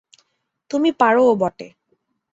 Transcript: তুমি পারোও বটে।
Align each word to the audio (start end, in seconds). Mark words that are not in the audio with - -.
তুমি 0.71 0.89
পারোও 0.91 1.31
বটে। 1.35 1.67